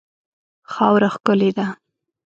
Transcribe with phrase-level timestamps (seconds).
[0.73, 1.67] خاوره ښکلې ده.